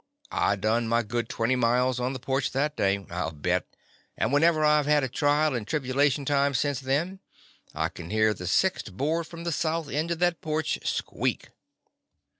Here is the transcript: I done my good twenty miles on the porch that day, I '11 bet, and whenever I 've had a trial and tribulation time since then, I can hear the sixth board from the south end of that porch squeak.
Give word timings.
I 0.31 0.55
done 0.55 0.87
my 0.87 1.03
good 1.03 1.29
twenty 1.29 1.55
miles 1.55 1.99
on 1.99 2.13
the 2.13 2.17
porch 2.19 2.53
that 2.53 2.75
day, 2.75 3.05
I 3.11 3.21
'11 3.21 3.41
bet, 3.41 3.67
and 4.17 4.33
whenever 4.33 4.65
I 4.65 4.81
've 4.81 4.87
had 4.87 5.03
a 5.03 5.07
trial 5.07 5.53
and 5.53 5.67
tribulation 5.67 6.25
time 6.25 6.55
since 6.55 6.79
then, 6.79 7.19
I 7.75 7.89
can 7.89 8.09
hear 8.09 8.33
the 8.33 8.47
sixth 8.47 8.91
board 8.93 9.27
from 9.27 9.43
the 9.43 9.51
south 9.51 9.89
end 9.89 10.09
of 10.09 10.17
that 10.17 10.41
porch 10.41 10.79
squeak. 10.83 11.49